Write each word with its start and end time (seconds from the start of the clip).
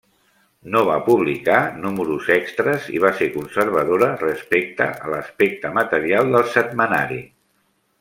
No 0.75 0.79
va 0.87 0.95
publicar 1.09 1.57
números 1.83 2.31
extres, 2.37 2.89
i 2.95 3.03
va 3.05 3.13
ser 3.21 3.29
conservadora 3.37 4.11
respecte 4.25 4.91
a 5.07 5.15
l'aspecte 5.15 5.75
material 5.81 6.37
del 6.39 6.53
setmanari. 6.61 7.25